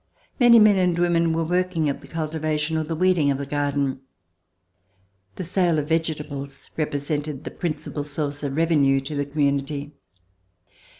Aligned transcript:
Many 0.39 0.57
men 0.57 0.77
and 0.77 0.97
women 0.97 1.31
were 1.31 1.43
working 1.43 1.87
at 1.87 2.01
the 2.01 2.07
cultivation 2.07 2.75
or 2.75 2.83
the 2.83 2.95
weeding 2.95 3.29
of 3.29 3.37
the 3.37 3.45
garden. 3.45 4.01
The 5.35 5.43
sale 5.43 5.77
of 5.77 5.89
vegetables 5.89 6.71
represented 6.75 7.43
the 7.43 7.51
principal 7.51 8.03
source 8.03 8.41
of 8.41 8.55
revenue 8.55 8.99
to 9.01 9.13
the 9.13 9.27
community. 9.27 9.91